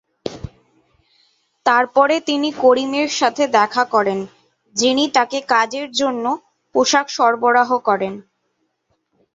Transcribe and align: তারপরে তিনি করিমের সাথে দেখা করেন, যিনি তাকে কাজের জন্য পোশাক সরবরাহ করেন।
তারপরে 1.65 2.15
তিনি 2.21 2.49
করিমের 2.63 3.09
সাথে 3.19 3.43
দেখা 3.57 3.83
করেন, 3.85 4.19
যিনি 4.75 5.03
তাকে 5.13 5.37
কাজের 5.53 5.87
জন্য 5.91 6.25
পোশাক 6.75 7.07
সরবরাহ 7.09 7.69
করেন। 7.79 8.13